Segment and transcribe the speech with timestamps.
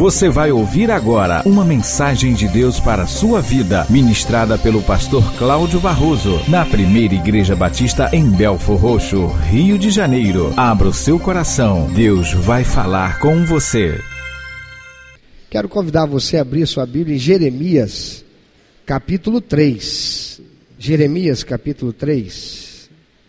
[0.00, 5.22] Você vai ouvir agora uma mensagem de Deus para a sua vida, ministrada pelo pastor
[5.36, 10.54] Cláudio Barroso, na primeira Igreja Batista em Belfor Roxo, Rio de Janeiro.
[10.56, 14.00] Abra o seu coração, Deus vai falar com você.
[15.50, 18.24] Quero convidar você a abrir sua Bíblia em Jeremias,
[18.86, 20.40] capítulo 3.
[20.78, 22.88] Jeremias, capítulo 3.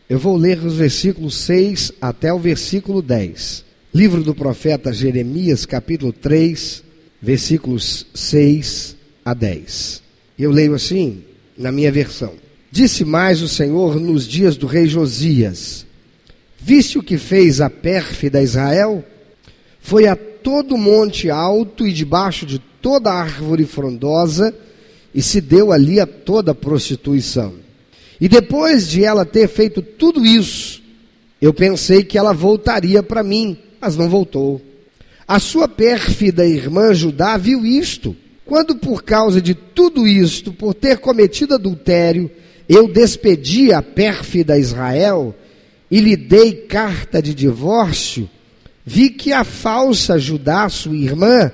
[0.10, 3.71] Eu vou ler os versículos 6 até o versículo 10.
[3.94, 6.82] Livro do profeta Jeremias, capítulo 3,
[7.22, 8.96] versículos 6
[9.26, 10.02] a 10.
[10.40, 11.26] Eu leio assim,
[11.58, 12.32] na minha versão.
[12.72, 15.86] Disse mais o Senhor nos dias do rei Josias:
[16.58, 19.04] Viste o que fez a pérfida Israel?
[19.82, 24.56] Foi a todo monte alto e debaixo de toda árvore frondosa,
[25.14, 27.56] e se deu ali a toda prostituição.
[28.22, 30.82] E depois de ela ter feito tudo isso,
[31.42, 34.62] eu pensei que ela voltaria para mim mas não voltou.
[35.28, 38.16] A sua pérfida irmã Judá viu isto.
[38.46, 42.30] Quando, por causa de tudo isto, por ter cometido adultério,
[42.68, 45.34] eu despedi a pérfida Israel
[45.90, 48.30] e lhe dei carta de divórcio,
[48.86, 51.52] vi que a falsa Judá, sua irmã,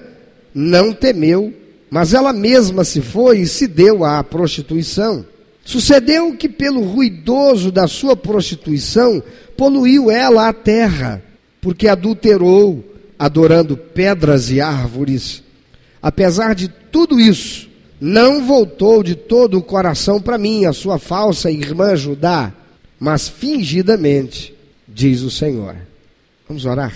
[0.53, 1.53] não temeu,
[1.89, 5.25] mas ela mesma se foi e se deu à prostituição.
[5.63, 9.21] Sucedeu que, pelo ruidoso da sua prostituição,
[9.55, 11.23] poluiu ela a terra
[11.67, 12.81] porque adulterou,
[13.19, 15.43] adorando pedras e árvores.
[16.01, 17.67] Apesar de tudo isso,
[17.99, 22.53] não voltou de todo o coração para mim, a sua falsa irmã Judá,
[22.97, 24.55] mas fingidamente,
[24.87, 25.75] diz o Senhor.
[26.47, 26.95] Vamos orar.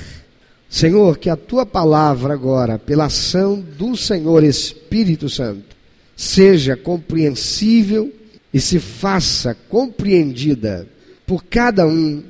[0.69, 5.75] Senhor, que a tua palavra agora, pela ação do Senhor Espírito Santo,
[6.15, 8.09] seja compreensível
[8.53, 10.87] e se faça compreendida
[11.27, 12.23] por cada um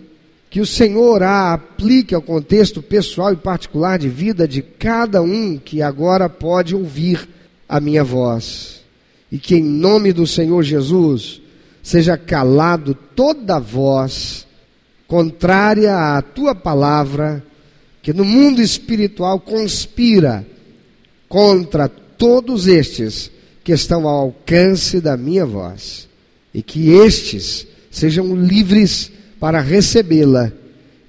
[0.51, 5.57] que o Senhor a aplique ao contexto pessoal e particular de vida de cada um
[5.57, 7.25] que agora pode ouvir
[7.69, 8.81] a minha voz.
[9.31, 11.41] E que em nome do Senhor Jesus
[11.81, 14.45] seja calado toda voz
[15.07, 17.41] contrária à tua palavra,
[18.01, 20.45] que no mundo espiritual conspira
[21.29, 23.31] contra todos estes
[23.63, 26.09] que estão ao alcance da minha voz.
[26.53, 30.51] E que estes sejam livres para recebê-la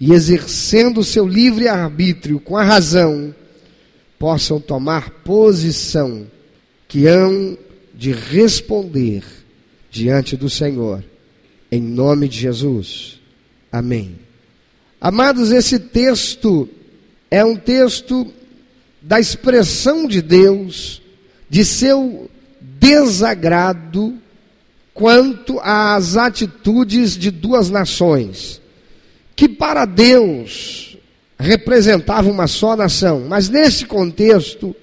[0.01, 3.35] e exercendo seu livre arbítrio com a razão,
[4.19, 6.27] possam tomar posição
[6.89, 7.59] que hão
[7.95, 9.23] de responder
[9.91, 11.05] diante do Senhor.
[11.71, 13.21] Em nome de Jesus.
[13.71, 14.19] Amém.
[14.99, 16.67] Amados, esse texto
[17.31, 18.33] é um texto
[19.03, 21.03] da expressão de Deus,
[21.51, 24.22] de seu desagrado
[24.95, 28.61] quanto às atitudes de duas nações,
[29.35, 30.97] que para Deus
[31.39, 34.77] representavam uma só nação, mas nesse contexto,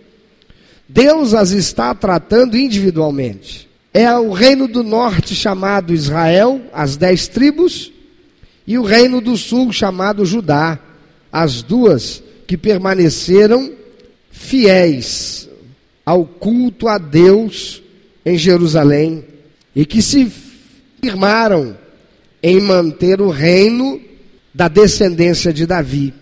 [0.88, 3.70] Deus as está tratando individualmente.
[3.94, 7.92] É o reino do norte chamado Israel, as dez tribos,
[8.68, 10.80] e o reino do sul chamado Judá,
[11.32, 13.72] as duas que permaneceram
[14.32, 15.48] fiéis
[16.06, 17.82] ao culto a Deus
[18.26, 19.24] em Jerusalém
[19.76, 20.32] e que se
[21.02, 21.78] firmaram
[22.42, 24.02] em manter o reino
[24.54, 26.14] da descendência de Davi.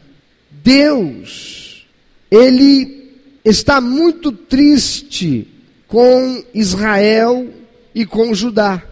[0.52, 1.86] Deus,
[2.30, 3.12] ele
[3.44, 5.48] está muito triste
[5.88, 7.48] com Israel
[7.96, 8.84] e com Judá.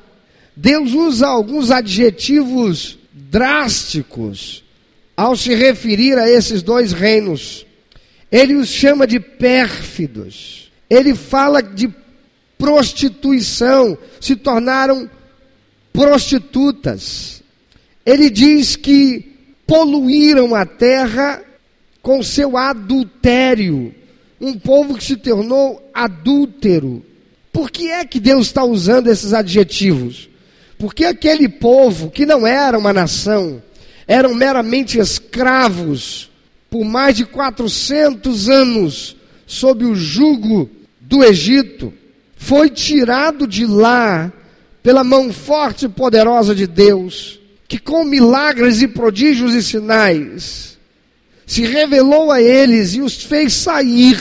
[0.56, 4.64] Deus usa alguns adjetivos drásticos
[5.18, 7.66] ao se referir a esses dois reinos.
[8.32, 10.72] Ele os chama de pérfidos.
[10.90, 11.94] Ele fala de
[12.58, 15.10] prostituição, se tornaram
[15.92, 17.42] prostitutas.
[18.06, 19.34] Ele diz que
[19.66, 21.42] poluíram a terra
[22.02, 23.94] com seu adultério.
[24.40, 27.04] Um povo que se tornou adúltero.
[27.52, 30.30] Por que é que Deus está usando esses adjetivos?
[30.78, 33.64] Porque aquele povo que não era uma nação,
[34.08, 36.30] eram meramente escravos
[36.70, 39.16] por mais de 400 anos
[39.48, 40.70] sob o jugo
[41.00, 41.94] do Egito
[42.46, 44.32] foi tirado de lá
[44.84, 50.78] pela mão forte e poderosa de Deus, que com milagres e prodígios e sinais
[51.44, 54.20] se revelou a eles e os fez sair,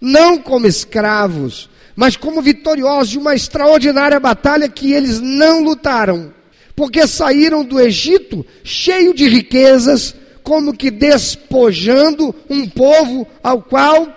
[0.00, 6.32] não como escravos, mas como vitoriosos de uma extraordinária batalha que eles não lutaram,
[6.74, 14.08] porque saíram do Egito cheio de riquezas, como que despojando um povo ao qual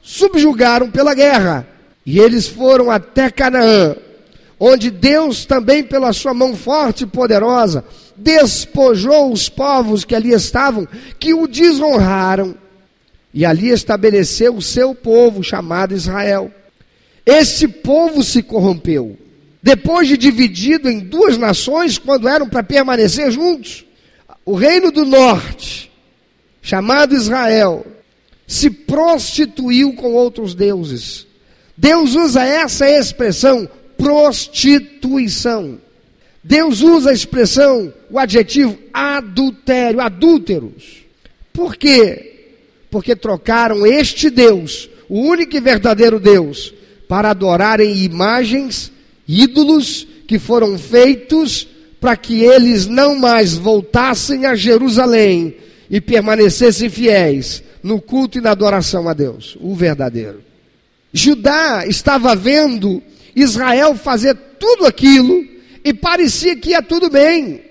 [0.00, 1.74] subjugaram pela guerra.
[2.06, 3.96] E eles foram até Canaã,
[4.60, 7.84] onde Deus também, pela sua mão forte e poderosa,
[8.16, 10.86] despojou os povos que ali estavam,
[11.18, 12.54] que o desonraram.
[13.34, 16.50] e ali estabeleceu o seu povo chamado Israel.
[17.26, 19.18] Este povo se corrompeu.
[19.62, 23.84] Depois de dividido em duas nações, quando eram para permanecer juntos,
[24.44, 25.90] o reino do norte,
[26.62, 27.84] chamado Israel,
[28.46, 31.26] se prostituiu com outros deuses.
[31.76, 35.78] Deus usa essa expressão, prostituição.
[36.42, 41.04] Deus usa a expressão, o adjetivo adultério, adúlteros.
[41.52, 42.52] Por quê?
[42.90, 46.72] Porque trocaram este Deus, o único e verdadeiro Deus,
[47.08, 48.92] para adorarem imagens,
[49.26, 51.66] ídolos que foram feitos
[52.00, 55.56] para que eles não mais voltassem a Jerusalém
[55.90, 60.45] e permanecessem fiéis no culto e na adoração a Deus, o verdadeiro.
[61.16, 63.02] Judá estava vendo
[63.34, 65.48] Israel fazer tudo aquilo
[65.82, 67.62] e parecia que ia tudo bem.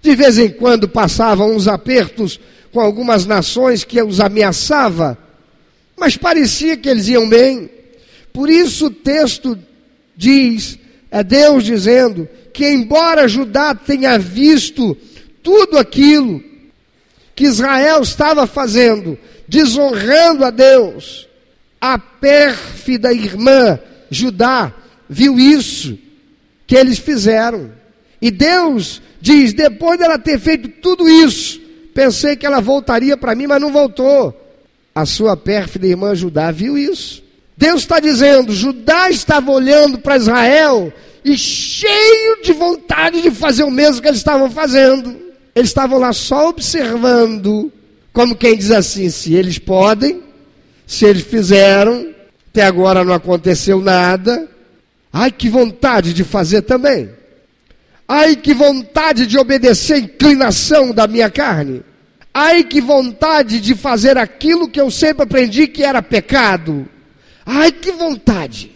[0.00, 2.38] De vez em quando passavam uns apertos
[2.72, 5.18] com algumas nações que os ameaçava,
[5.96, 7.68] mas parecia que eles iam bem.
[8.32, 9.58] Por isso o texto
[10.16, 10.78] diz,
[11.10, 14.96] é Deus dizendo, que embora Judá tenha visto
[15.42, 16.40] tudo aquilo
[17.34, 21.27] que Israel estava fazendo, desonrando a Deus,
[21.80, 23.78] a pérfida irmã
[24.10, 24.72] Judá
[25.08, 25.98] viu isso
[26.66, 27.70] que eles fizeram.
[28.20, 31.60] E Deus diz: depois dela ter feito tudo isso,
[31.94, 34.34] pensei que ela voltaria para mim, mas não voltou.
[34.94, 37.22] A sua pérfida irmã Judá viu isso.
[37.56, 40.92] Deus está dizendo: Judá estava olhando para Israel
[41.24, 45.16] e cheio de vontade de fazer o mesmo que eles estavam fazendo.
[45.54, 47.72] Eles estavam lá só observando,
[48.12, 50.22] como quem diz assim: se eles podem,
[50.88, 52.12] se eles fizeram,
[52.50, 54.48] até agora não aconteceu nada,
[55.12, 57.10] Ai, que vontade de fazer também.
[58.06, 61.82] Ai, que vontade de obedecer a inclinação da minha carne.
[62.32, 66.88] Ai, que vontade de fazer aquilo que eu sempre aprendi que era pecado.
[67.44, 68.70] Ai, que vontade.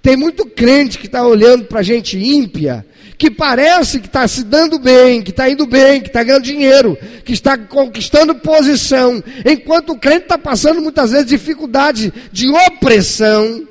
[0.00, 2.86] Tem muito crente que está olhando para gente ímpia,
[3.18, 6.96] que parece que está se dando bem, que está indo bem, que está ganhando dinheiro,
[7.24, 13.66] que está conquistando posição, enquanto o crente está passando muitas vezes dificuldade de opressão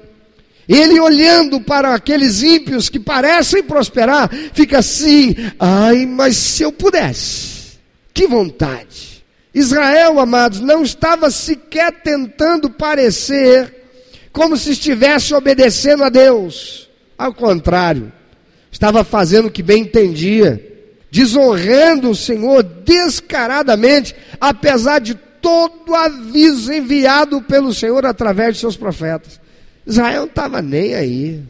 [0.68, 7.80] ele olhando para aqueles ímpios que parecem prosperar, fica assim: ai, mas se eu pudesse,
[8.14, 9.24] que vontade.
[9.54, 13.74] Israel, amados, não estava sequer tentando parecer
[14.32, 16.90] como se estivesse obedecendo a Deus.
[17.18, 18.12] Ao contrário,
[18.72, 20.62] estava fazendo o que bem entendia,
[21.12, 29.40] desonrando o Senhor descaradamente, apesar de todo aviso enviado pelo Senhor através de seus profetas.
[29.86, 31.44] Israel não estava nem aí.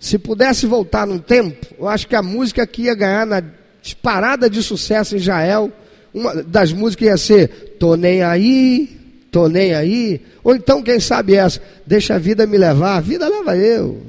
[0.00, 3.42] Se pudesse voltar num tempo, eu acho que a música que ia ganhar na
[3.82, 5.72] disparada de sucesso em Israel,
[6.14, 8.98] uma das músicas ia ser Tô nem aí,
[9.30, 10.20] tô nem aí.
[10.42, 14.02] Ou então, quem sabe essa, deixa a vida me levar, a vida leva eu.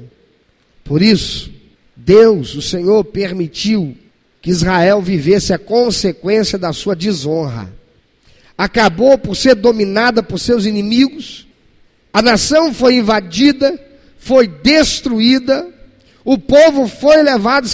[0.84, 1.49] Por isso,
[2.04, 3.96] Deus, o Senhor, permitiu
[4.40, 7.72] que Israel vivesse a consequência da sua desonra.
[8.56, 11.46] Acabou por ser dominada por seus inimigos,
[12.12, 13.78] a nação foi invadida,
[14.18, 15.68] foi destruída,
[16.24, 17.68] o povo foi levado,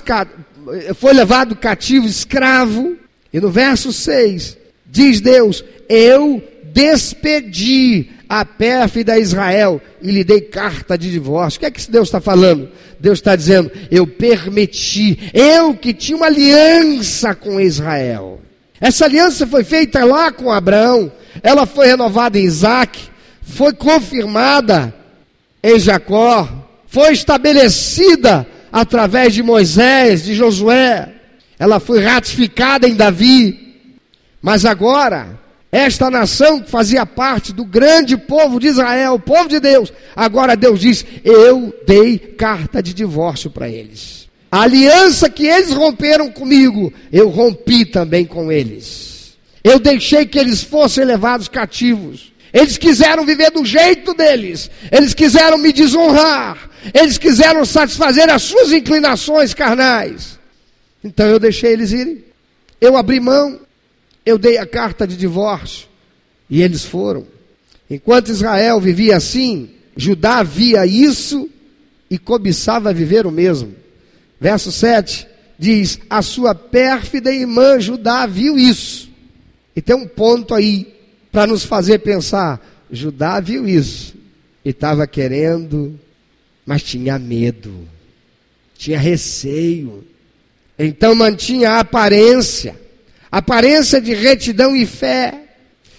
[0.96, 2.96] foi levado cativo, escravo.
[3.32, 10.96] E no verso 6, diz Deus: Eu despedi a pérfida Israel e lhe dei carta
[10.96, 11.58] de divórcio.
[11.58, 12.68] O que é que Deus está falando?
[12.98, 18.40] Deus está dizendo: Eu permiti, eu que tinha uma aliança com Israel.
[18.80, 21.10] Essa aliança foi feita lá com Abraão,
[21.42, 22.98] ela foi renovada em Isaac,
[23.42, 24.94] foi confirmada
[25.62, 26.48] em Jacó,
[26.86, 31.14] foi estabelecida através de Moisés, de Josué,
[31.58, 33.74] ela foi ratificada em Davi.
[34.42, 35.38] Mas agora,
[35.70, 40.56] esta nação que fazia parte do grande povo de Israel, o povo de Deus, agora
[40.56, 44.26] Deus diz: Eu dei carta de divórcio para eles.
[44.50, 49.36] A aliança que eles romperam comigo, eu rompi também com eles.
[49.62, 52.32] Eu deixei que eles fossem levados cativos.
[52.52, 54.70] Eles quiseram viver do jeito deles.
[54.90, 56.70] Eles quiseram me desonrar.
[56.94, 60.38] Eles quiseram satisfazer as suas inclinações carnais.
[61.02, 62.24] Então eu deixei eles irem.
[62.80, 63.60] Eu abri mão.
[64.26, 65.86] Eu dei a carta de divórcio.
[66.50, 67.26] E eles foram.
[67.88, 71.48] Enquanto Israel vivia assim, Judá via isso
[72.10, 73.74] e cobiçava viver o mesmo.
[74.40, 75.26] Verso 7
[75.58, 79.08] diz: A sua pérfida irmã Judá viu isso.
[79.74, 80.94] E tem um ponto aí
[81.30, 82.60] para nos fazer pensar.
[82.90, 84.14] Judá viu isso
[84.64, 85.98] e estava querendo,
[86.64, 87.72] mas tinha medo,
[88.76, 90.04] tinha receio.
[90.78, 92.78] Então mantinha a aparência,
[93.30, 95.42] aparência de retidão e fé.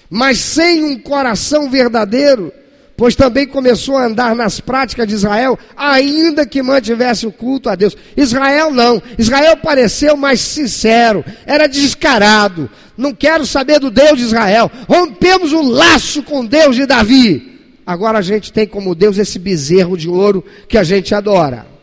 [0.09, 2.53] mas sem um coração verdadeiro,
[2.95, 7.75] pois também começou a andar nas práticas de Israel, ainda que mantivesse o culto a
[7.75, 7.95] Deus.
[8.15, 12.69] Israel não, Israel pareceu mais sincero, era descarado.
[12.97, 14.71] Não quero saber do Deus de Israel.
[14.89, 17.59] Rompemos o laço com Deus de Davi.
[17.85, 21.76] Agora a gente tem como Deus esse bezerro de ouro que a gente adora.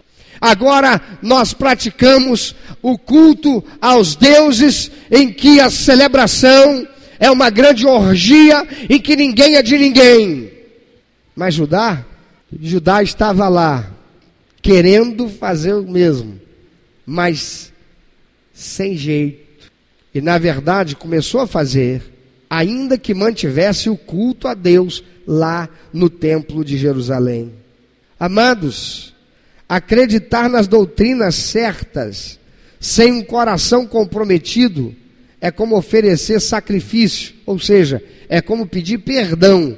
[0.45, 6.87] Agora nós praticamos o culto aos deuses em que a celebração
[7.19, 10.53] é uma grande orgia em que ninguém é de ninguém.
[11.35, 12.05] Mas Judá,
[12.61, 13.91] Judá estava lá,
[14.61, 16.39] querendo fazer o mesmo,
[17.07, 17.73] mas
[18.53, 19.73] sem jeito.
[20.15, 22.03] E na verdade começou a fazer,
[22.51, 27.51] ainda que mantivesse o culto a Deus lá no templo de Jerusalém.
[28.21, 29.14] Amados,
[29.69, 32.39] Acreditar nas doutrinas certas,
[32.79, 34.95] sem um coração comprometido,
[35.41, 39.77] é como oferecer sacrifício, ou seja, é como pedir perdão,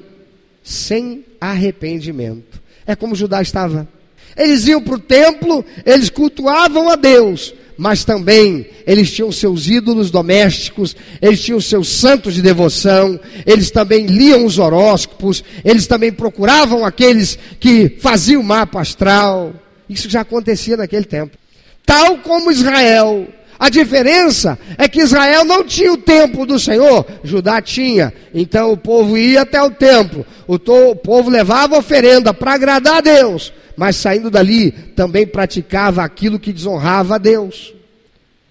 [0.62, 2.62] sem arrependimento.
[2.87, 3.88] É como Judá estava.
[4.37, 10.11] Eles iam para o templo, eles cultuavam a Deus, mas também eles tinham seus ídolos
[10.11, 16.85] domésticos, eles tinham seus santos de devoção, eles também liam os horóscopos, eles também procuravam
[16.85, 19.55] aqueles que faziam o mapa astral.
[19.88, 21.37] Isso já acontecia naquele tempo.
[21.85, 23.28] Tal como Israel.
[23.59, 28.12] A diferença é que Israel não tinha o templo do Senhor, Judá tinha.
[28.35, 32.97] Então o povo ia até o templo, o, to, o povo levava oferenda para agradar
[32.97, 37.73] a Deus, mas saindo dali também praticava aquilo que desonrava a Deus.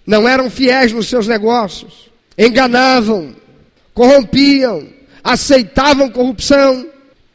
[0.07, 3.35] Não eram fiéis nos seus negócios, enganavam,
[3.93, 4.87] corrompiam,
[5.23, 6.87] aceitavam corrupção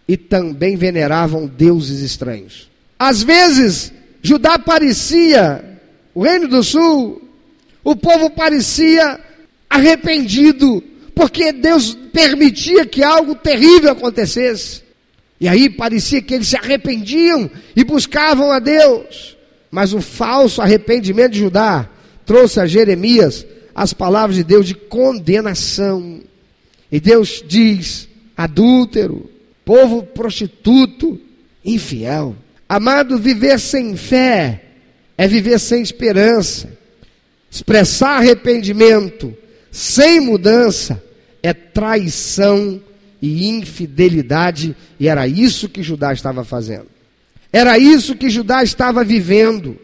[0.08, 2.69] e também veneravam deuses estranhos.
[3.00, 5.80] Às vezes, Judá parecia,
[6.14, 7.22] o reino do sul,
[7.82, 9.18] o povo parecia
[9.70, 14.82] arrependido, porque Deus permitia que algo terrível acontecesse.
[15.40, 19.34] E aí parecia que eles se arrependiam e buscavam a Deus.
[19.70, 21.88] Mas o falso arrependimento de Judá
[22.26, 26.20] trouxe a Jeremias as palavras de Deus de condenação.
[26.92, 29.30] E Deus diz: adúltero,
[29.64, 31.18] povo prostituto,
[31.64, 32.36] infiel.
[32.70, 34.62] Amado, viver sem fé
[35.18, 36.68] é viver sem esperança.
[37.50, 39.36] Expressar arrependimento
[39.72, 41.02] sem mudança
[41.42, 42.80] é traição
[43.20, 46.86] e infidelidade, e era isso que Judá estava fazendo.
[47.52, 49.76] Era isso que Judá estava vivendo.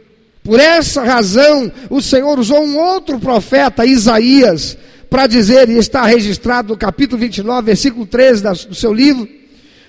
[0.44, 4.78] Por essa razão, o Senhor usou um outro profeta, Isaías,
[5.10, 9.28] para dizer, e está registrado no capítulo 29, versículo 13 do seu livro,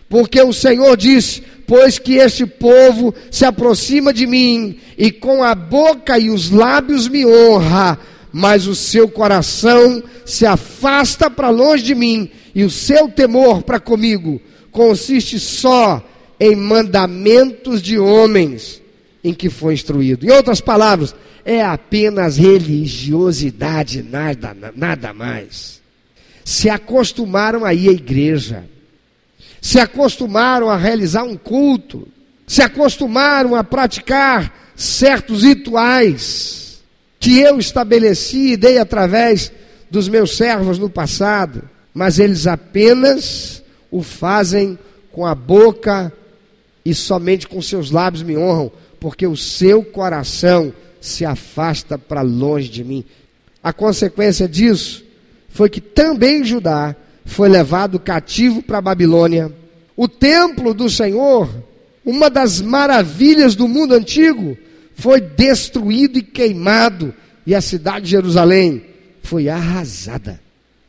[0.10, 5.54] porque o Senhor disse: pois que este povo se aproxima de mim e com a
[5.54, 8.00] boca e os lábios me honra,
[8.32, 13.80] mas o seu coração se afasta para longe de mim e o seu temor para
[13.80, 16.04] comigo consiste só
[16.40, 18.82] em mandamentos de homens
[19.24, 20.26] em que foi instruído.
[20.26, 25.82] Em outras palavras, é apenas religiosidade, nada, nada mais.
[26.46, 28.66] Se acostumaram a ir à igreja
[29.68, 32.08] se acostumaram a realizar um culto,
[32.48, 36.82] se acostumaram a praticar certos rituais
[37.20, 39.52] que eu estabeleci e dei através
[39.92, 44.80] dos meus servos no passado, mas eles apenas o fazem
[45.12, 46.14] com a boca
[46.86, 48.72] e somente com seus lábios me honram,
[49.02, 50.72] porque o seu coração
[51.02, 53.04] se afasta para longe de mim.
[53.62, 55.04] A consequência disso
[55.50, 56.96] foi que também Judá
[57.28, 59.52] foi levado cativo para a Babilônia.
[59.96, 61.48] O templo do Senhor,
[62.04, 64.58] uma das maravilhas do mundo antigo,
[64.96, 67.14] foi destruído e queimado,
[67.46, 68.84] e a cidade de Jerusalém
[69.22, 70.40] foi arrasada.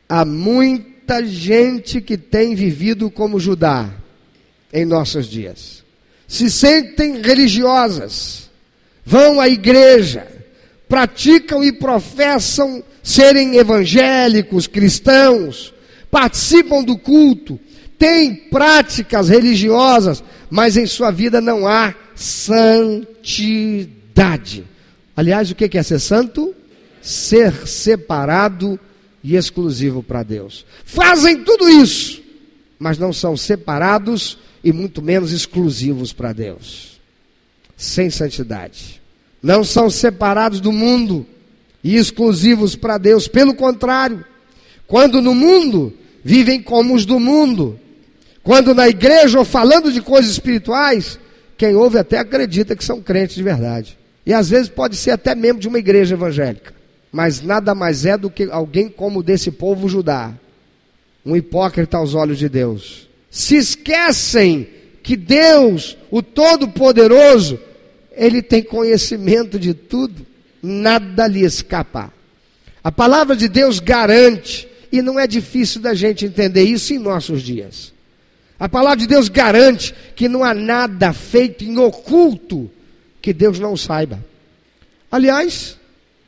[0.07, 3.89] Há muita gente que tem vivido como Judá
[4.73, 5.83] em nossos dias.
[6.27, 8.49] Se sentem religiosas,
[9.05, 10.25] vão à igreja,
[10.87, 15.73] praticam e professam serem evangélicos, cristãos,
[16.09, 17.59] participam do culto,
[17.97, 23.45] têm práticas religiosas, mas em sua vida não há santidade.
[25.15, 26.55] Aliás, o que é ser santo?
[27.01, 28.79] Ser separado
[29.23, 30.65] e exclusivo para Deus.
[30.83, 32.21] Fazem tudo isso,
[32.77, 36.99] mas não são separados e muito menos exclusivos para Deus.
[37.75, 39.01] Sem santidade.
[39.41, 41.25] Não são separados do mundo
[41.83, 43.27] e exclusivos para Deus.
[43.27, 44.25] Pelo contrário,
[44.85, 47.79] quando no mundo vivem como os do mundo.
[48.43, 51.19] Quando na igreja ou falando de coisas espirituais,
[51.57, 53.97] quem ouve até acredita que são crentes de verdade.
[54.25, 56.73] E às vezes pode ser até membro de uma igreja evangélica.
[57.11, 60.33] Mas nada mais é do que alguém como desse povo judá.
[61.25, 63.09] um hipócrita aos olhos de Deus.
[63.29, 64.67] Se esquecem
[65.03, 67.59] que Deus, o Todo-Poderoso,
[68.11, 70.25] Ele tem conhecimento de tudo,
[70.63, 72.13] nada lhe escapa.
[72.83, 77.41] A palavra de Deus garante, e não é difícil da gente entender isso em nossos
[77.41, 77.93] dias.
[78.59, 82.69] A palavra de Deus garante que não há nada feito em oculto
[83.21, 84.23] que Deus não saiba.
[85.11, 85.77] Aliás,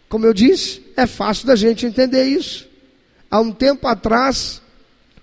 [0.08, 2.68] como eu disse, é fácil da gente entender isso.
[3.30, 4.62] Há um tempo atrás,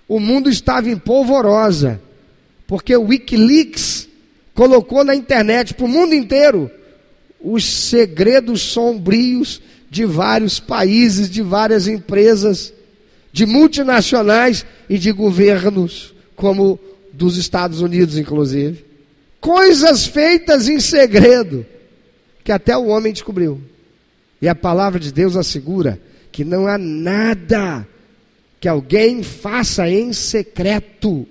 [0.07, 2.01] o mundo estava em polvorosa,
[2.67, 4.07] porque o Wikileaks
[4.53, 6.69] colocou na internet para o mundo inteiro
[7.39, 12.73] os segredos sombrios de vários países, de várias empresas,
[13.31, 16.79] de multinacionais e de governos, como
[17.13, 18.85] dos Estados Unidos, inclusive.
[19.39, 21.65] Coisas feitas em segredo,
[22.43, 23.61] que até o homem descobriu.
[24.41, 25.99] E a palavra de Deus assegura
[26.31, 27.87] que não há nada
[28.59, 31.27] que alguém faça em secreto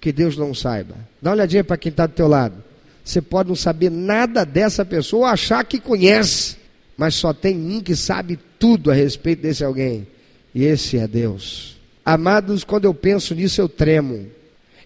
[0.00, 0.94] que Deus não saiba.
[1.20, 2.62] Dá uma olhadinha para quem está do teu lado.
[3.04, 6.56] Você pode não saber nada dessa pessoa achar que conhece,
[6.96, 10.06] mas só tem um que sabe tudo a respeito desse alguém.
[10.54, 11.76] E esse é Deus.
[12.04, 14.26] Amados, quando eu penso nisso, eu tremo.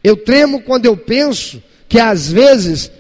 [0.03, 2.91] Eu tremo quando eu penso que às vezes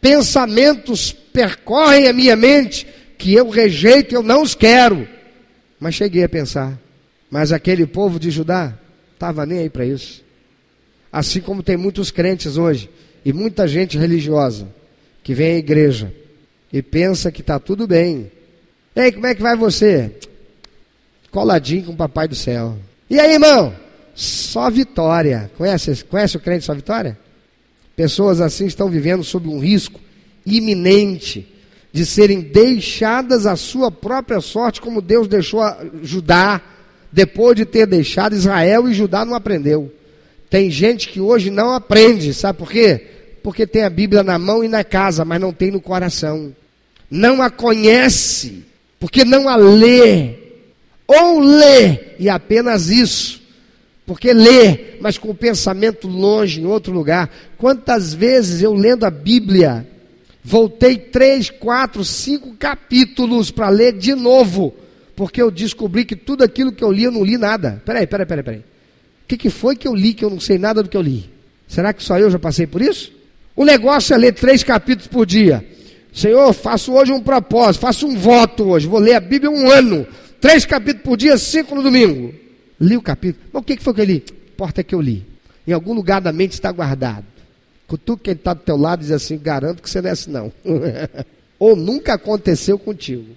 [0.00, 2.86] pensamentos percorrem a minha mente
[3.16, 5.06] que eu rejeito, eu não os quero.
[5.78, 6.78] Mas cheguei a pensar,
[7.30, 8.76] mas aquele povo de Judá
[9.12, 10.22] estava nem aí para isso.
[11.12, 12.90] Assim como tem muitos crentes hoje
[13.24, 14.68] e muita gente religiosa
[15.22, 16.12] que vem à igreja
[16.72, 18.30] e pensa que está tudo bem.
[18.96, 20.10] Ei, como é que vai você?
[21.34, 22.76] Coladinho com o papai do céu.
[23.10, 23.74] E aí, irmão?
[24.14, 25.50] Só vitória.
[25.58, 27.18] Conhece, conhece o crente Só Vitória?
[27.96, 30.00] Pessoas assim estão vivendo sob um risco
[30.46, 31.52] iminente
[31.92, 35.60] de serem deixadas à sua própria sorte, como Deus deixou
[36.04, 36.60] Judá,
[37.10, 39.92] depois de ter deixado Israel e Judá não aprendeu.
[40.48, 43.08] Tem gente que hoje não aprende, sabe por quê?
[43.42, 46.54] Porque tem a Bíblia na mão e na casa, mas não tem no coração.
[47.10, 48.64] Não a conhece,
[49.00, 50.43] porque não a lê.
[51.06, 53.42] Ou lê, e apenas isso.
[54.06, 57.30] Porque lê, mas com o pensamento longe, em outro lugar.
[57.56, 59.86] Quantas vezes eu lendo a Bíblia,
[60.46, 64.74] Voltei três, quatro, cinco capítulos para ler de novo,
[65.16, 67.82] porque eu descobri que tudo aquilo que eu li eu não li nada.
[67.82, 68.58] Peraí, peraí, peraí, peraí.
[68.58, 71.00] O que, que foi que eu li que eu não sei nada do que eu
[71.00, 71.30] li?
[71.66, 73.10] Será que só eu já passei por isso?
[73.56, 75.64] O negócio é ler três capítulos por dia.
[76.12, 80.06] Senhor, faço hoje um propósito, faço um voto hoje, vou ler a Bíblia um ano.
[80.44, 82.34] Três capítulos por dia, cinco no domingo.
[82.78, 83.46] Li o capítulo.
[83.50, 84.20] Mas o que, foi que eu li?
[84.58, 85.24] Porta que eu li.
[85.66, 87.24] Em algum lugar da mente está guardado.
[87.86, 90.30] Cutuca quem está do teu lado e diz assim: garanto que você não é assim,
[90.30, 90.52] não.
[91.58, 93.28] Ou nunca aconteceu contigo.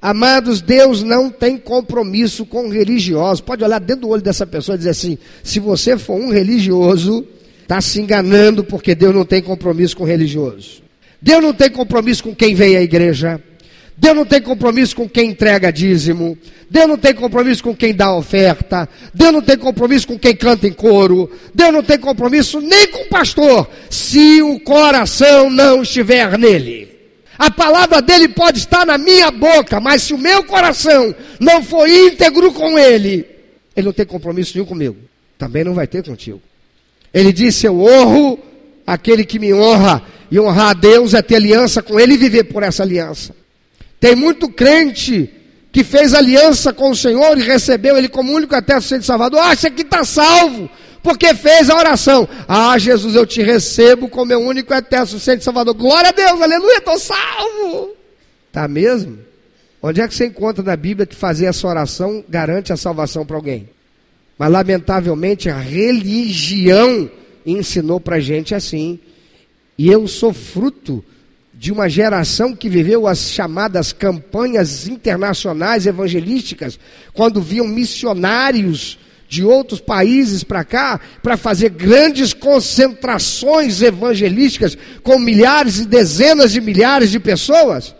[0.00, 3.42] Amados, Deus não tem compromisso com religiosos.
[3.42, 7.22] Pode olhar dentro do olho dessa pessoa e dizer assim: se você for um religioso,
[7.60, 10.82] está se enganando porque Deus não tem compromisso com religioso.
[11.20, 13.42] Deus não tem compromisso com quem vem à igreja.
[13.96, 16.36] Deus não tem compromisso com quem entrega dízimo.
[16.68, 18.88] Deus não tem compromisso com quem dá oferta.
[19.14, 21.30] Deus não tem compromisso com quem canta em coro.
[21.54, 26.94] Deus não tem compromisso nem com o pastor, se o coração não estiver nele.
[27.38, 31.88] A palavra dele pode estar na minha boca, mas se o meu coração não for
[31.88, 33.26] íntegro com ele,
[33.74, 34.96] ele não tem compromisso nenhum comigo.
[35.38, 36.40] Também não vai ter contigo.
[37.12, 38.38] Ele disse: Eu honro
[38.86, 42.44] aquele que me honra, e honrar a Deus é ter aliança com ele e viver
[42.44, 43.34] por essa aliança.
[43.98, 45.30] Tem muito crente
[45.72, 49.70] que fez aliança com o Senhor e recebeu Ele como único até de Salvador, acha
[49.70, 50.70] que está salvo,
[51.02, 52.28] porque fez a oração.
[52.48, 55.74] Ah, Jesus, eu te recebo como meu único eterno suficiente Salvador.
[55.74, 57.90] Glória a Deus, aleluia, estou salvo.
[58.50, 59.18] Tá mesmo?
[59.82, 63.36] Onde é que você encontra na Bíblia que fazer essa oração garante a salvação para
[63.36, 63.68] alguém?
[64.38, 67.10] Mas lamentavelmente a religião
[67.44, 68.98] ensinou para gente assim.
[69.78, 71.04] E eu sou fruto
[71.58, 76.78] de uma geração que viveu as chamadas campanhas internacionais evangelísticas,
[77.14, 85.78] quando viam missionários de outros países para cá, para fazer grandes concentrações evangelísticas com milhares
[85.78, 87.94] e dezenas de milhares de pessoas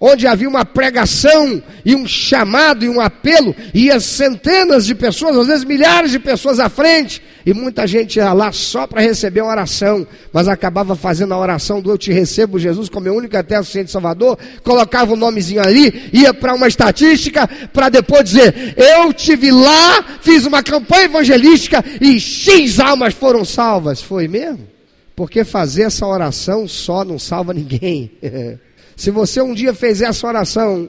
[0.00, 5.46] onde havia uma pregação e um chamado e um apelo, ia centenas de pessoas, às
[5.46, 9.52] vezes milhares de pessoas à frente, e muita gente ia lá só para receber uma
[9.52, 13.64] oração, mas acabava fazendo a oração do Eu te recebo, Jesus, como meu único eterno
[13.64, 19.12] de Salvador, colocava o um nomezinho ali, ia para uma estatística, para depois dizer: Eu
[19.12, 24.02] tive lá, fiz uma campanha evangelística e X almas foram salvas.
[24.02, 24.66] Foi mesmo?
[25.14, 28.10] Porque fazer essa oração só não salva ninguém.
[28.96, 30.88] Se você um dia fez essa oração,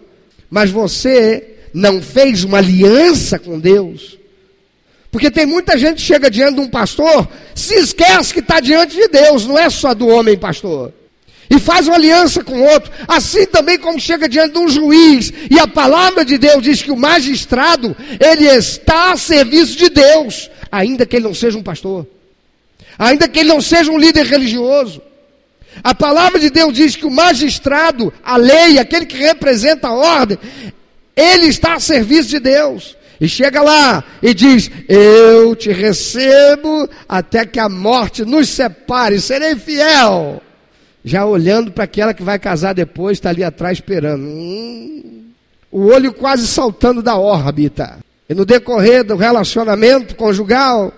[0.50, 4.17] mas você não fez uma aliança com Deus,
[5.12, 8.96] Porque tem muita gente que chega diante de um pastor, se esquece que está diante
[8.96, 10.93] de Deus, não é só do homem pastor.
[11.50, 15.58] E faz uma aliança com outro, assim também como chega diante de um juiz, e
[15.58, 21.06] a palavra de Deus diz que o magistrado, ele está a serviço de Deus, ainda
[21.06, 22.06] que ele não seja um pastor,
[23.00, 25.02] ainda que ele não seja um líder religioso.
[25.84, 30.38] A palavra de Deus diz que o magistrado, a lei, aquele que representa a ordem,
[31.16, 32.96] ele está a serviço de Deus.
[33.20, 39.56] E chega lá e diz: Eu te recebo até que a morte nos separe, serei
[39.56, 40.42] fiel.
[41.04, 44.24] Já olhando para aquela que vai casar depois, está ali atrás esperando.
[44.24, 45.32] Hum,
[45.72, 47.98] o olho quase saltando da órbita.
[48.30, 50.94] E no decorrer do relacionamento conjugal,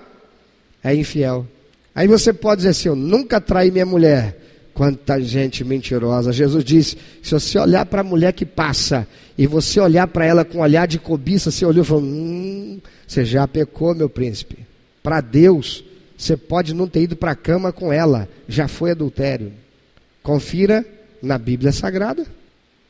[0.84, 1.46] é infiel.
[1.94, 4.36] Aí você pode dizer assim: Eu nunca traí minha mulher.
[4.80, 6.32] Quanta gente mentirosa.
[6.32, 9.06] Jesus disse: se você olhar para a mulher que passa
[9.38, 12.80] e você olhar para ela com um olhar de cobiça, você olhou e falou: hum,
[13.06, 14.66] você já pecou, meu príncipe.
[15.04, 15.84] Para Deus,
[16.18, 19.52] você pode não ter ido para a cama com ela, já foi adultério.
[20.24, 20.86] Confira
[21.22, 22.26] na Bíblia Sagrada.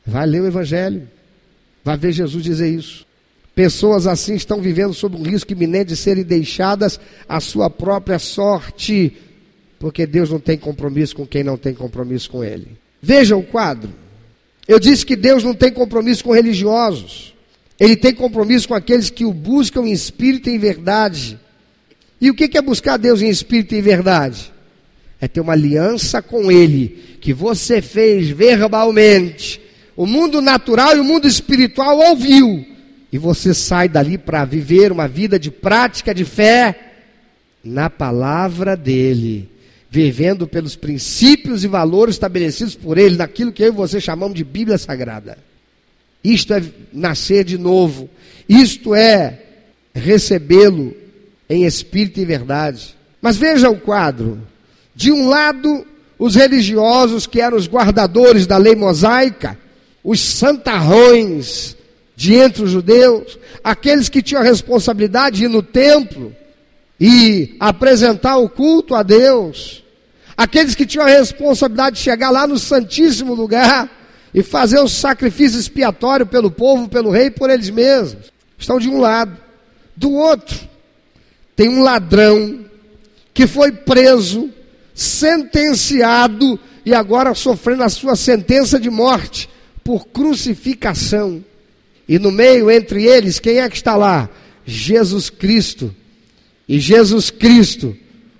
[0.06, 1.08] Vai ler o Evangelho.
[1.84, 3.04] Vai ver Jesus dizer isso.
[3.52, 9.12] Pessoas assim estão vivendo sob um risco iminente de serem deixadas à sua própria sorte
[9.80, 12.68] porque Deus não tem compromisso com quem não tem compromisso com Ele.
[13.00, 13.90] Veja o quadro.
[14.68, 17.34] Eu disse que Deus não tem compromisso com religiosos.
[17.80, 21.40] Ele tem compromisso com aqueles que o buscam em espírito e em verdade.
[22.20, 24.52] E o que é buscar Deus em espírito e em verdade?
[25.18, 29.62] É ter uma aliança com Ele, que você fez verbalmente.
[29.96, 32.66] O mundo natural e o mundo espiritual ouviu.
[33.10, 36.92] E você sai dali para viver uma vida de prática de fé
[37.64, 39.48] na palavra dele
[39.90, 44.44] vivendo pelos princípios e valores estabelecidos por Ele, naquilo que eu e você chamamos de
[44.44, 45.36] Bíblia Sagrada.
[46.22, 48.08] Isto é nascer de novo,
[48.48, 49.42] isto é
[49.92, 50.94] recebê-lo
[51.48, 52.94] em espírito e verdade.
[53.20, 54.40] Mas veja o quadro:
[54.94, 55.84] de um lado,
[56.18, 59.58] os religiosos que eram os guardadores da lei mosaica,
[60.04, 61.76] os santarrões
[62.14, 66.36] de entre os judeus, aqueles que tinham a responsabilidade de ir no templo
[67.00, 69.82] e apresentar o culto a Deus,
[70.36, 73.90] aqueles que tinham a responsabilidade de chegar lá no Santíssimo Lugar
[74.34, 79.00] e fazer o sacrifício expiatório pelo povo, pelo rei por eles mesmos, estão de um
[79.00, 79.36] lado.
[79.96, 80.56] Do outro,
[81.56, 82.64] tem um ladrão
[83.32, 84.50] que foi preso,
[84.94, 89.48] sentenciado e agora sofrendo a sua sentença de morte
[89.82, 91.44] por crucificação.
[92.08, 94.28] E no meio entre eles, quem é que está lá?
[94.66, 95.94] Jesus Cristo,
[96.70, 97.96] e Jesus Cristo,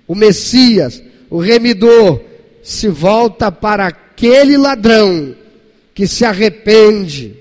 [0.07, 2.21] o Messias, o remidor,
[2.63, 5.35] se volta para aquele ladrão
[5.93, 7.35] que se arrepende.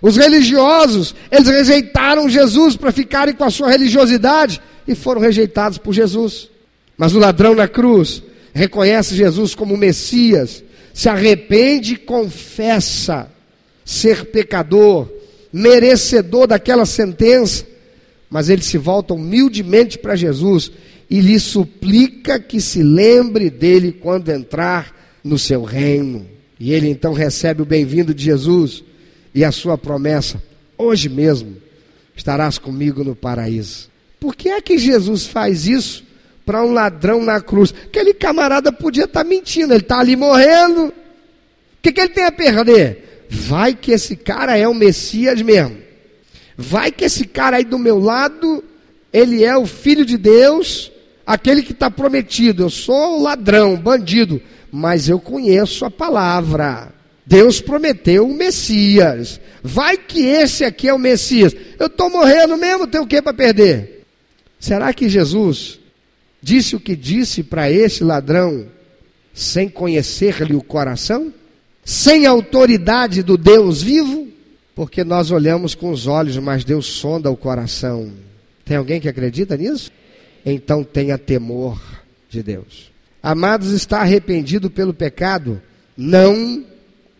[0.00, 5.92] Os religiosos, eles rejeitaram Jesus para ficarem com a sua religiosidade e foram rejeitados por
[5.92, 6.48] Jesus.
[6.96, 8.22] Mas o ladrão na cruz
[8.54, 13.30] reconhece Jesus como Messias, se arrepende e confessa
[13.84, 15.06] ser pecador,
[15.52, 17.66] merecedor daquela sentença
[18.30, 20.70] mas ele se volta humildemente para Jesus
[21.08, 26.26] e lhe suplica que se lembre dele quando entrar no seu reino.
[26.60, 28.84] E ele então recebe o bem-vindo de Jesus
[29.34, 30.42] e a sua promessa:
[30.76, 31.56] hoje mesmo
[32.16, 33.88] estarás comigo no paraíso.
[34.20, 36.04] Por que é que Jesus faz isso
[36.44, 37.72] para um ladrão na cruz?
[37.84, 40.86] Aquele camarada podia estar tá mentindo, ele está ali morrendo.
[40.88, 40.92] O
[41.80, 43.26] que, que ele tem a perder?
[43.30, 45.87] Vai que esse cara é o Messias mesmo.
[46.60, 48.64] Vai que esse cara aí do meu lado,
[49.12, 50.90] ele é o filho de Deus,
[51.24, 52.64] aquele que está prometido.
[52.64, 54.42] Eu sou ladrão, bandido,
[54.72, 56.92] mas eu conheço a palavra.
[57.24, 59.40] Deus prometeu o Messias.
[59.62, 61.54] Vai que esse aqui é o Messias.
[61.78, 64.04] Eu estou morrendo mesmo, tenho o que para perder?
[64.58, 65.78] Será que Jesus
[66.42, 68.66] disse o que disse para esse ladrão
[69.32, 71.32] sem conhecer-lhe o coração?
[71.84, 74.27] Sem autoridade do Deus vivo?
[74.78, 78.12] Porque nós olhamos com os olhos, mas Deus sonda o coração.
[78.64, 79.90] Tem alguém que acredita nisso?
[80.46, 81.82] Então tenha temor
[82.30, 82.92] de Deus.
[83.20, 85.60] Amados, estar arrependido pelo pecado
[85.96, 86.64] não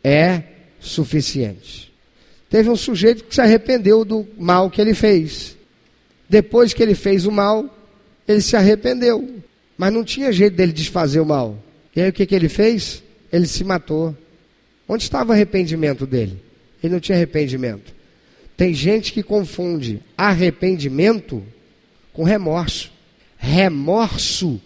[0.05, 0.45] é
[0.79, 1.93] suficiente.
[2.49, 5.57] Teve um sujeito que se arrependeu do mal que ele fez.
[6.29, 7.77] Depois que ele fez o mal,
[8.29, 9.29] ele se arrependeu.
[9.77, 11.59] Mas não tinha jeito dele desfazer o mal.
[11.97, 13.03] E aí o que, que ele fez?
[13.33, 14.17] Ele se matou.
[14.89, 16.47] Onde estava o arrependimento dele?
[16.83, 17.95] Ele não tinha arrependimento.
[18.57, 21.45] Tem gente que confunde arrependimento
[22.13, 22.91] com remorso.
[23.37, 24.61] Remorso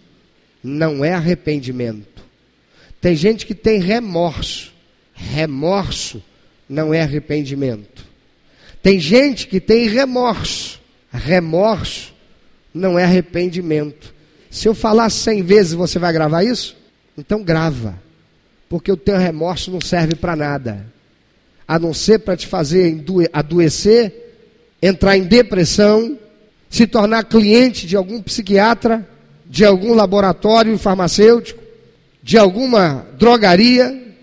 [0.63, 2.25] não é arrependimento.
[3.01, 4.73] Tem gente que tem remorso.
[5.13, 6.23] Remorso
[6.69, 8.07] não é arrependimento.
[8.83, 10.81] Tem gente que tem remorso.
[11.13, 12.15] Remorso
[12.73, 14.15] não é arrependimento.
[14.51, 16.77] Se eu falar cem vezes, você vai gravar isso?
[17.17, 18.01] Então grava.
[18.69, 20.92] Porque o teu remorso não serve para nada.
[21.73, 24.13] A não ser para te fazer adoecer,
[24.83, 26.19] entrar em depressão,
[26.69, 29.09] se tornar cliente de algum psiquiatra,
[29.47, 31.63] de algum laboratório farmacêutico,
[32.23, 34.15] de alguma drogaria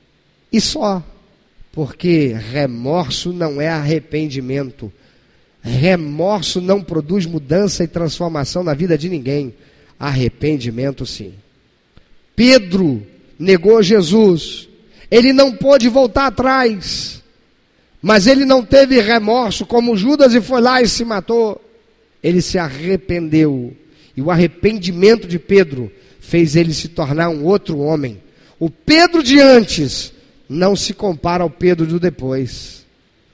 [0.53, 1.03] e só.
[1.71, 4.93] Porque remorso não é arrependimento.
[5.59, 9.55] Remorso não produz mudança e transformação na vida de ninguém.
[9.99, 11.33] Arrependimento sim.
[12.35, 13.01] Pedro
[13.39, 14.69] negou Jesus.
[15.09, 17.18] Ele não pôde voltar atrás.
[18.01, 21.62] Mas ele não teve remorso como Judas e foi lá e se matou.
[22.23, 23.75] Ele se arrependeu.
[24.15, 28.21] E o arrependimento de Pedro fez ele se tornar um outro homem.
[28.57, 30.13] O Pedro de antes
[30.47, 32.85] não se compara ao Pedro do depois.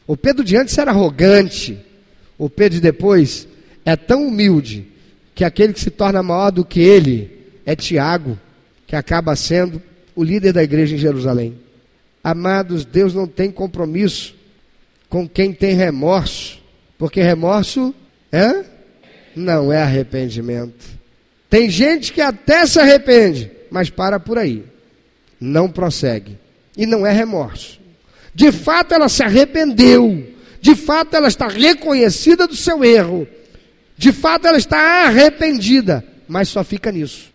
[0.07, 1.77] O Pedro de antes era arrogante.
[2.37, 3.47] O Pedro de depois
[3.85, 4.87] é tão humilde
[5.33, 7.31] que aquele que se torna maior do que ele
[7.65, 8.39] é Tiago,
[8.87, 9.81] que acaba sendo
[10.15, 11.57] o líder da igreja em Jerusalém.
[12.23, 14.35] Amados, Deus não tem compromisso
[15.09, 16.61] com quem tem remorso,
[16.97, 17.93] porque remorso
[18.31, 18.63] é
[19.35, 20.85] não é arrependimento.
[21.49, 24.63] Tem gente que até se arrepende, mas para por aí.
[25.39, 26.37] Não prossegue.
[26.75, 27.79] E não é remorso.
[28.33, 30.27] De fato, ela se arrependeu.
[30.59, 33.27] De fato, ela está reconhecida do seu erro.
[33.97, 36.03] De fato, ela está arrependida.
[36.27, 37.33] Mas só fica nisso.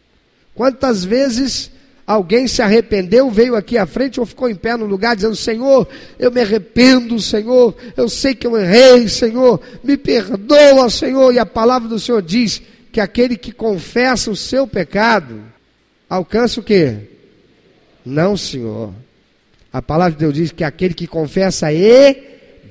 [0.55, 1.71] Quantas vezes
[2.11, 5.87] alguém se arrependeu, veio aqui à frente ou ficou em pé no lugar dizendo: Senhor,
[6.19, 11.33] eu me arrependo, Senhor, eu sei que eu errei, Senhor, me perdoa, Senhor.
[11.33, 15.41] E a palavra do Senhor diz que aquele que confessa o seu pecado
[16.09, 16.97] alcança o quê?
[18.05, 18.93] Não, Senhor.
[19.73, 22.17] A palavra de Deus diz que aquele que confessa e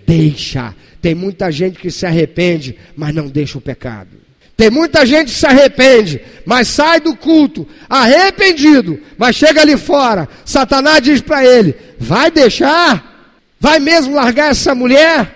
[0.06, 0.76] deixa.
[1.02, 4.19] Tem muita gente que se arrepende, mas não deixa o pecado.
[4.60, 10.28] Tem muita gente que se arrepende, mas sai do culto arrependido, mas chega ali fora.
[10.44, 13.32] Satanás diz para ele: vai deixar?
[13.58, 15.34] Vai mesmo largar essa mulher?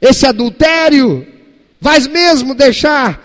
[0.00, 1.26] Esse adultério?
[1.78, 3.22] Vai mesmo deixar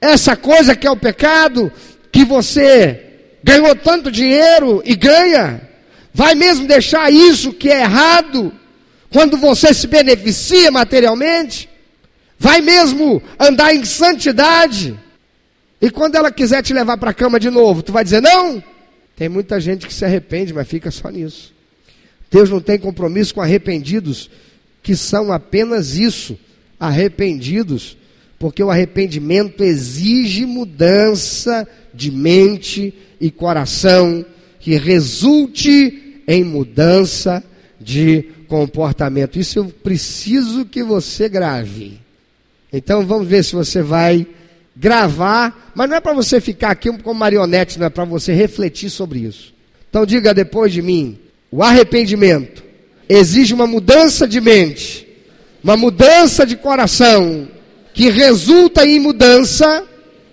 [0.00, 1.72] essa coisa que é o pecado,
[2.10, 3.00] que você
[3.44, 5.60] ganhou tanto dinheiro e ganha,
[6.12, 8.52] vai mesmo deixar isso que é errado,
[9.08, 11.70] quando você se beneficia materialmente?
[12.42, 14.98] Vai mesmo andar em santidade?
[15.80, 18.60] E quando ela quiser te levar para a cama de novo, tu vai dizer não?
[19.14, 21.54] Tem muita gente que se arrepende, mas fica só nisso.
[22.28, 24.28] Deus não tem compromisso com arrependidos
[24.82, 26.36] que são apenas isso,
[26.80, 27.96] arrependidos
[28.40, 34.26] porque o arrependimento exige mudança de mente e coração
[34.58, 37.40] que resulte em mudança
[37.80, 39.38] de comportamento.
[39.38, 42.01] Isso eu preciso que você grave.
[42.72, 44.26] Então vamos ver se você vai
[44.74, 48.88] gravar, mas não é para você ficar aqui como marionete, não é para você refletir
[48.88, 49.52] sobre isso.
[49.90, 51.18] Então diga depois de mim:
[51.50, 52.62] o arrependimento
[53.08, 55.06] exige uma mudança de mente,
[55.62, 57.48] uma mudança de coração
[57.92, 59.84] que resulta em mudança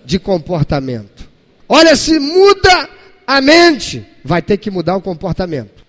[0.04, 1.28] de comportamento.
[1.68, 2.88] Olha, se muda
[3.26, 5.84] a mente, vai ter que mudar o comportamento.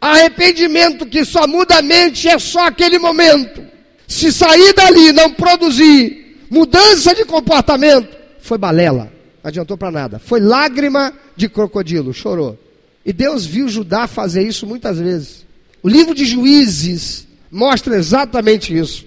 [0.00, 3.64] Arrependimento que só muda a mente é só aquele momento.
[4.06, 10.18] Se sair dali não produzir mudança de comportamento, foi balela, adiantou para nada.
[10.18, 12.58] Foi lágrima de crocodilo, chorou.
[13.04, 15.46] E Deus viu Judá fazer isso muitas vezes.
[15.82, 19.04] O livro de Juízes mostra exatamente isso.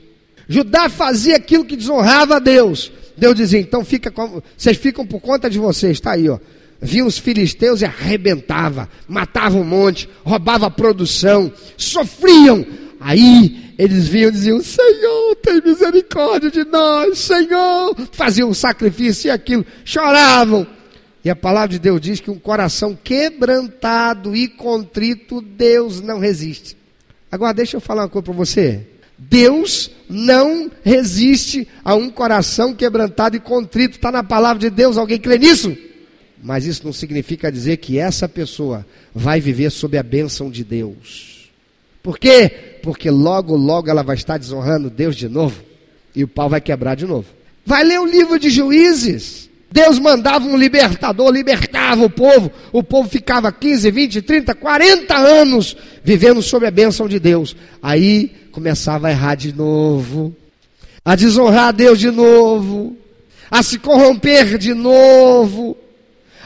[0.48, 2.92] Judá fazia aquilo que desonrava a Deus.
[3.18, 4.12] Deus dizia: então fica
[4.58, 5.94] vocês ficam por conta de vocês.
[5.94, 6.40] Está aí, ó.
[6.82, 12.66] Vinham os filisteus e arrebentava, matava um monte, roubava a produção, sofriam.
[13.00, 17.96] Aí eles vinham e diziam: Senhor, tem misericórdia de nós, Senhor.
[18.12, 20.68] Faziam um sacrifício e aquilo, choravam.
[21.24, 26.78] E a palavra de Deus diz que um coração quebrantado e contrito, Deus não resiste.
[27.32, 28.88] Agora, deixa eu falar uma coisa para você.
[29.18, 33.98] Deus não resiste a um coração quebrantado e contrito.
[33.98, 35.78] Está na palavra de Deus, alguém crê nisso?
[36.42, 41.39] Mas isso não significa dizer que essa pessoa vai viver sob a bênção de Deus.
[42.02, 42.80] Por quê?
[42.82, 45.62] Porque logo, logo ela vai estar desonrando Deus de novo.
[46.16, 47.26] E o pau vai quebrar de novo.
[47.66, 49.50] Vai ler o livro de juízes.
[49.72, 55.78] Deus mandava um libertador, libertava o povo, o povo ficava 15, 20, 30, 40 anos
[56.04, 57.56] vivendo sob a bênção de Deus.
[57.82, 60.36] Aí começava a errar de novo,
[61.06, 62.98] a desonrar a Deus de novo,
[63.52, 65.78] a se corromper de novo,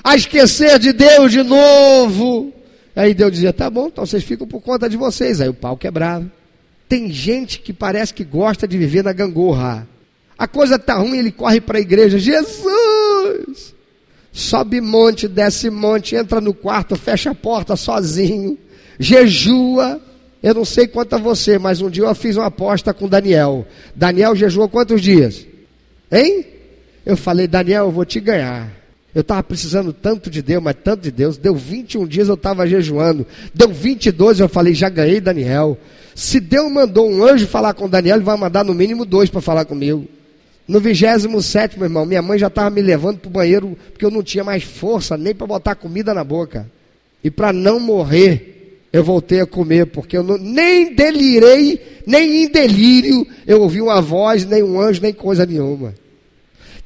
[0.04, 2.52] a esquecer de Deus de novo.
[2.96, 5.42] Aí Deus dizia: tá bom, então vocês ficam por conta de vocês.
[5.42, 6.32] Aí o pau quebrava.
[6.88, 9.88] Tem gente que parece que gosta de viver na gangorra.
[10.38, 12.20] A coisa está ruim, ele corre para a igreja.
[12.20, 13.74] Jesus!
[14.32, 18.58] Sobe monte, desce monte, entra no quarto, fecha a porta sozinho,
[19.00, 20.02] jejua.
[20.42, 23.66] Eu não sei quanto a você, mas um dia eu fiz uma aposta com Daniel.
[23.96, 25.46] Daniel jejuou quantos dias?
[26.12, 26.46] Hein?
[27.06, 28.83] Eu falei, Daniel, eu vou te ganhar.
[29.14, 31.38] Eu estava precisando tanto de Deus, mas tanto de Deus.
[31.38, 33.26] Deu 21 dias eu estava jejuando.
[33.54, 35.78] Deu 22, eu falei, já ganhei Daniel.
[36.16, 39.42] Se Deus mandou um anjo falar com Daniel, ele vai mandar no mínimo dois para
[39.42, 40.08] falar comigo.
[40.68, 44.12] No 27, meu irmão, minha mãe já estava me levando para o banheiro, porque eu
[44.12, 46.70] não tinha mais força nem para botar comida na boca.
[47.24, 52.48] E para não morrer, eu voltei a comer, porque eu não, nem delirei, nem em
[52.48, 55.94] delírio eu ouvi uma voz, nem um anjo, nem coisa nenhuma.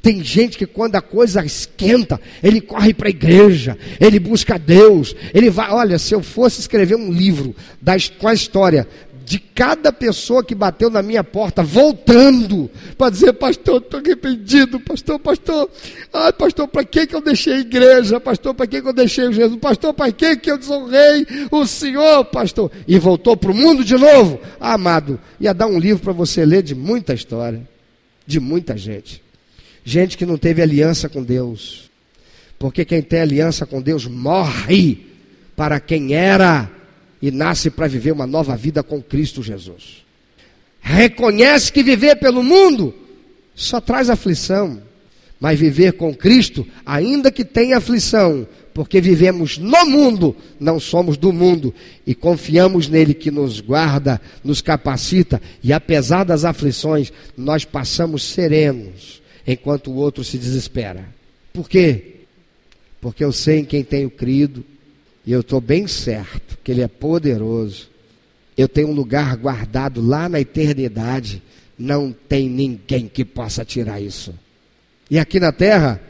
[0.01, 5.15] Tem gente que quando a coisa esquenta, ele corre para a igreja, ele busca Deus,
[5.33, 5.69] ele vai.
[5.71, 8.87] Olha, se eu fosse escrever um livro da, com a história
[9.27, 15.19] de cada pessoa que bateu na minha porta, voltando, para dizer, pastor, estou arrependido, pastor,
[15.19, 15.69] pastor,
[16.13, 19.33] ai, pastor, para que, que eu deixei a igreja, pastor, para que, que eu deixei
[19.33, 23.83] Jesus, pastor, para que, que eu desonrei o Senhor, pastor, e voltou para o mundo
[23.83, 27.67] de novo, ah, amado, ia dar um livro para você ler de muita história,
[28.25, 29.21] de muita gente,
[29.87, 31.89] gente que não teve aliança com Deus,
[32.59, 34.97] porque quem tem aliança com Deus morre
[35.55, 36.69] para quem era
[37.21, 40.05] e nasce para viver uma nova vida com Cristo Jesus.
[40.81, 42.93] Reconhece que viver pelo mundo
[43.55, 44.81] só traz aflição,
[45.39, 51.31] mas viver com Cristo, ainda que tenha aflição, porque vivemos no mundo, não somos do
[51.31, 51.73] mundo,
[52.05, 59.16] e confiamos nele que nos guarda, nos capacita, e apesar das aflições, nós passamos serenos,
[59.47, 61.07] enquanto o outro se desespera.
[61.53, 62.15] Por quê?
[62.99, 64.65] Porque eu sei em quem tenho crido,
[65.25, 67.89] e eu estou bem certo que Ele é poderoso.
[68.57, 71.41] Eu tenho um lugar guardado lá na eternidade.
[71.77, 74.33] Não tem ninguém que possa tirar isso.
[75.11, 76.01] E aqui na terra,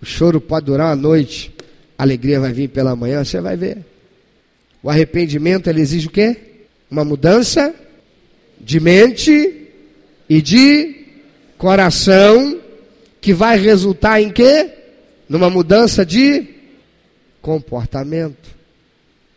[0.00, 1.52] o choro pode durar uma noite,
[1.98, 3.78] a alegria vai vir pela manhã, você vai ver.
[4.82, 6.36] O arrependimento ele exige o quê?
[6.90, 7.74] Uma mudança
[8.60, 9.68] de mente
[10.28, 10.94] e de
[11.58, 12.60] coração,
[13.24, 14.70] que vai resultar em quê?
[15.26, 16.46] Numa mudança de
[17.40, 18.54] comportamento.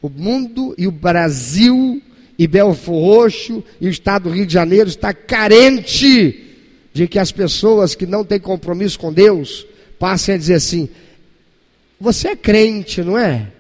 [0.02, 2.02] O mundo e o Brasil
[2.38, 6.58] e Belfor Roxo e o estado do Rio de Janeiro está carente
[6.92, 9.66] de que as pessoas que não têm compromisso com Deus
[9.98, 10.90] passem a dizer assim:
[11.98, 13.54] você é crente, não é?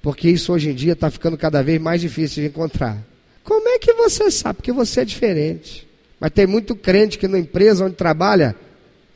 [0.00, 3.04] Porque isso hoje em dia está ficando cada vez mais difícil de encontrar.
[3.42, 4.58] Como é que você sabe?
[4.58, 5.84] Porque você é diferente.
[6.20, 8.54] Mas tem muito crente que na empresa onde trabalha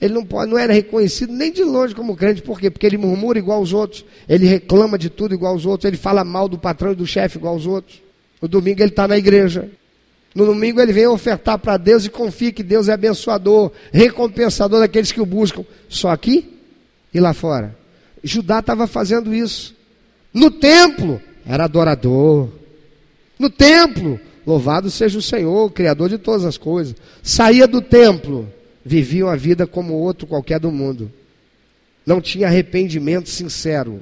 [0.01, 2.71] ele não, pode, não era reconhecido nem de longe como crente, por quê?
[2.71, 6.23] Porque ele murmura igual aos outros, ele reclama de tudo igual aos outros, ele fala
[6.23, 8.03] mal do patrão e do chefe igual aos outros.
[8.41, 9.71] No domingo ele está na igreja.
[10.35, 15.11] No domingo ele vem ofertar para Deus e confia que Deus é abençoador, recompensador daqueles
[15.11, 15.65] que o buscam.
[15.89, 16.59] Só aqui
[17.15, 17.75] e lá fora.
[18.23, 19.75] Judá estava fazendo isso.
[20.35, 22.51] No templo, era adorador.
[23.39, 26.95] No templo, louvado seja o Senhor, Criador de todas as coisas.
[27.23, 28.47] Saía do templo,
[28.87, 31.11] viviam a vida como outro qualquer do mundo.
[32.07, 34.01] Não tinha arrependimento sincero,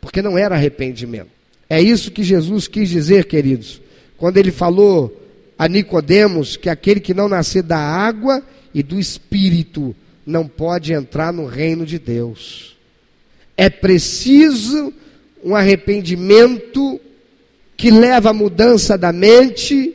[0.00, 1.30] porque não era arrependimento.
[1.68, 3.82] É isso que Jesus quis dizer, queridos,
[4.16, 5.20] quando ele falou
[5.58, 8.40] a Nicodemos que aquele que não nascer da água
[8.72, 12.76] e do espírito não pode entrar no reino de Deus.
[13.56, 14.92] É preciso
[15.42, 17.00] um arrependimento
[17.76, 19.92] que leva à mudança da mente,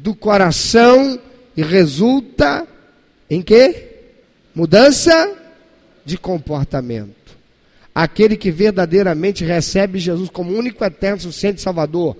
[0.00, 1.20] do coração
[1.56, 2.66] e resulta
[3.28, 3.96] em que?
[4.54, 5.34] Mudança
[6.04, 7.36] de comportamento.
[7.94, 12.16] Aquele que verdadeiramente recebe Jesus como único eterno suficiente Salvador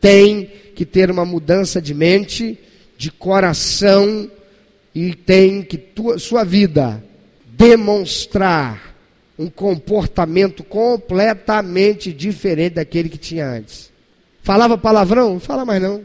[0.00, 2.58] tem que ter uma mudança de mente,
[2.96, 4.30] de coração
[4.94, 7.02] e tem que tua, sua vida
[7.46, 8.94] demonstrar
[9.38, 13.90] um comportamento completamente diferente daquele que tinha antes.
[14.42, 15.34] Falava palavrão?
[15.34, 16.02] Não fala mais não.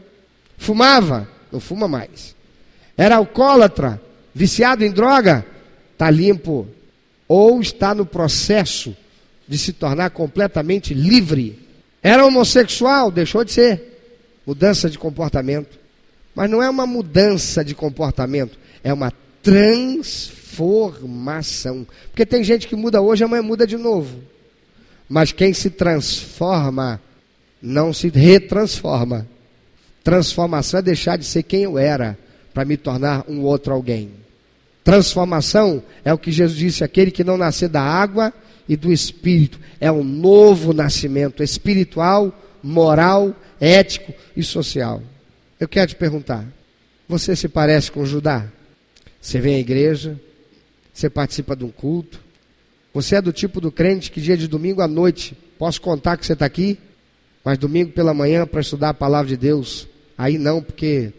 [0.57, 1.27] Fumava?
[1.51, 2.35] Não fuma mais.
[2.97, 4.01] Era alcoólatra?
[4.33, 5.45] Viciado em droga?
[5.91, 6.67] Está limpo.
[7.27, 8.95] Ou está no processo
[9.47, 11.59] de se tornar completamente livre.
[12.01, 13.11] Era homossexual?
[13.11, 13.99] Deixou de ser.
[14.45, 15.83] Mudança de comportamento.
[16.35, 21.87] Mas não é uma mudança de comportamento, é uma transformação.
[22.09, 24.19] Porque tem gente que muda hoje, amanhã muda de novo.
[25.07, 26.99] Mas quem se transforma
[27.61, 29.27] não se retransforma.
[30.03, 32.17] Transformação é deixar de ser quem eu era
[32.53, 34.22] para me tornar um outro alguém.
[34.83, 38.33] Transformação é o que Jesus disse: aquele que não nascer da água
[38.67, 39.59] e do espírito.
[39.79, 45.01] É um novo nascimento espiritual, moral, ético e social.
[45.59, 46.45] Eu quero te perguntar:
[47.07, 48.45] você se parece com Judá?
[49.21, 50.19] Você vem à igreja,
[50.93, 52.19] você participa de um culto.
[52.93, 56.25] Você é do tipo do crente que dia de domingo à noite, posso contar que
[56.25, 56.77] você está aqui,
[57.43, 61.11] mas domingo pela manhã para estudar a palavra de Deus, aí não, porque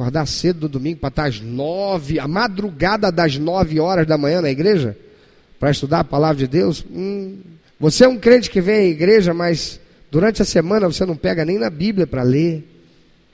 [0.00, 4.40] acordar cedo no domingo para estar às nove, a madrugada das nove horas da manhã
[4.40, 4.96] na igreja,
[5.58, 6.84] para estudar a palavra de Deus.
[6.90, 7.38] Hum,
[7.78, 9.78] você é um crente que vem à igreja, mas
[10.10, 12.66] durante a semana você não pega nem na Bíblia para ler.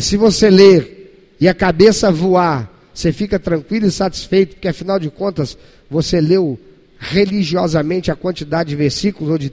[0.01, 5.09] Se você ler e a cabeça voar, você fica tranquilo e satisfeito, porque afinal de
[5.09, 5.57] contas
[5.89, 6.59] você leu
[6.99, 9.53] religiosamente a quantidade de versículos ou de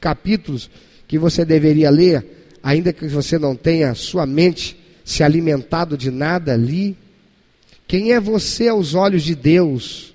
[0.00, 0.70] capítulos
[1.08, 2.24] que você deveria ler,
[2.62, 6.96] ainda que você não tenha sua mente se alimentado de nada ali.
[7.86, 10.14] Quem é você aos olhos de Deus?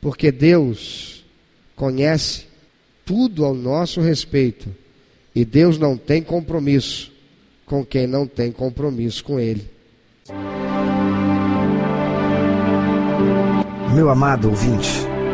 [0.00, 1.24] Porque Deus
[1.76, 2.46] conhece
[3.04, 4.68] tudo ao nosso respeito
[5.34, 7.12] e Deus não tem compromisso
[7.64, 9.64] com quem não tem compromisso com Ele.
[13.94, 15.06] Meu amado ouvinte,